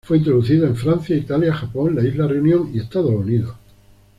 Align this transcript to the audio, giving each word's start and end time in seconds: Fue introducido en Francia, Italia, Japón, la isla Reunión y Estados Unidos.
Fue 0.03 0.17
introducido 0.17 0.65
en 0.65 0.75
Francia, 0.75 1.15
Italia, 1.15 1.53
Japón, 1.53 1.93
la 1.95 2.01
isla 2.01 2.25
Reunión 2.25 2.71
y 2.73 2.79
Estados 2.79 3.11
Unidos. 3.11 3.55